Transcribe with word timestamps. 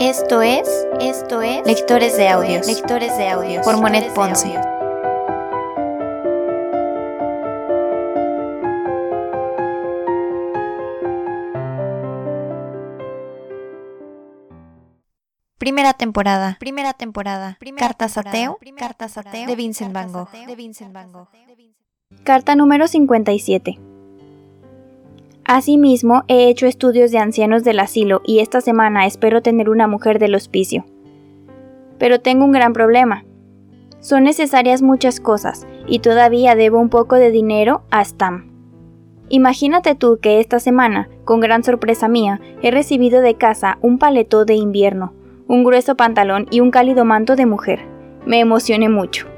Esto 0.00 0.42
es, 0.42 0.68
esto 1.00 1.40
es 1.40 1.66
Lectores 1.66 2.18
de 2.18 2.28
Audios, 2.28 2.66
Lectores 2.66 3.16
de 3.16 3.30
Audios. 3.30 3.64
Por 3.64 3.78
Monet 3.78 4.12
Ponce. 4.12 4.54
Primera 15.56 15.94
temporada, 15.94 16.58
primera 16.60 16.92
temporada, 16.92 17.56
Cartas 17.78 18.18
ateo, 18.18 18.58
Cartas 18.76 19.16
ateo 19.16 19.46
de 19.46 19.56
Vincent 19.56 19.94
Van 19.94 20.12
Gogh. 20.12 20.28
Carta 22.22 22.54
número 22.54 22.86
57. 22.86 23.85
Asimismo, 25.48 26.24
he 26.26 26.48
hecho 26.48 26.66
estudios 26.66 27.12
de 27.12 27.18
ancianos 27.18 27.62
del 27.62 27.78
asilo 27.78 28.20
y 28.24 28.40
esta 28.40 28.60
semana 28.60 29.06
espero 29.06 29.42
tener 29.42 29.70
una 29.70 29.86
mujer 29.86 30.18
del 30.18 30.34
hospicio. 30.34 30.84
Pero 31.98 32.18
tengo 32.18 32.44
un 32.44 32.50
gran 32.50 32.72
problema. 32.72 33.24
Son 34.00 34.24
necesarias 34.24 34.82
muchas 34.82 35.20
cosas 35.20 35.64
y 35.86 36.00
todavía 36.00 36.56
debo 36.56 36.80
un 36.80 36.88
poco 36.88 37.14
de 37.14 37.30
dinero 37.30 37.82
a 37.92 38.04
Stam. 38.04 38.50
Imagínate 39.28 39.94
tú 39.94 40.18
que 40.20 40.40
esta 40.40 40.58
semana, 40.58 41.08
con 41.24 41.38
gran 41.38 41.62
sorpresa 41.62 42.08
mía, 42.08 42.40
he 42.60 42.72
recibido 42.72 43.20
de 43.20 43.36
casa 43.36 43.78
un 43.82 43.98
paletó 43.98 44.46
de 44.46 44.54
invierno, 44.54 45.12
un 45.46 45.62
grueso 45.62 45.96
pantalón 45.96 46.48
y 46.50 46.58
un 46.58 46.72
cálido 46.72 47.04
manto 47.04 47.36
de 47.36 47.46
mujer. 47.46 47.86
Me 48.26 48.40
emocioné 48.40 48.88
mucho. 48.88 49.28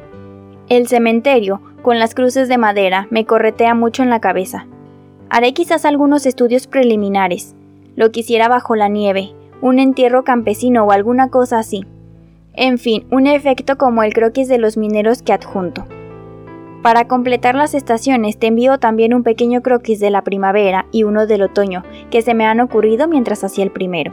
El 0.71 0.89
cementerio, 0.89 1.61
con 1.83 1.99
las 1.99 2.15
cruces 2.15 2.49
de 2.49 2.57
madera, 2.57 3.09
me 3.11 3.27
corretea 3.27 3.75
mucho 3.75 4.03
en 4.03 4.09
la 4.09 4.21
cabeza. 4.21 4.67
Haré 5.31 5.53
quizás 5.53 5.85
algunos 5.85 6.25
estudios 6.25 6.67
preliminares. 6.67 7.55
Lo 7.97 8.11
quisiera 8.11 8.49
bajo 8.49 8.77
la 8.77 8.89
nieve, 8.89 9.33
un 9.61 9.79
entierro 9.79 10.25
campesino 10.25 10.85
o 10.85 10.93
alguna 10.93 11.29
cosa 11.29 11.59
así. 11.59 11.85
En 12.55 12.79
fin, 12.79 13.07
un 13.11 13.27
efecto 13.27 13.77
como 13.77 14.03
el 14.03 14.15
croquis 14.15 14.49
de 14.49 14.59
los 14.59 14.77
mineros 14.77 15.23
que 15.23 15.33
adjunto. 15.33 15.85
Para 16.83 17.09
completar 17.09 17.55
las 17.55 17.75
estaciones 17.75 18.39
te 18.39 18.47
envío 18.47 18.79
también 18.79 19.13
un 19.13 19.23
pequeño 19.23 19.63
croquis 19.63 20.01
de 20.01 20.11
la 20.11 20.23
primavera 20.23 20.87
y 20.93 21.03
uno 21.03 21.27
del 21.27 21.43
otoño, 21.43 21.83
que 22.11 22.23
se 22.23 22.35
me 22.35 22.47
han 22.47 22.61
ocurrido 22.61 23.09
mientras 23.09 23.45
hacía 23.45 23.65
el 23.65 23.71
primero. 23.71 24.13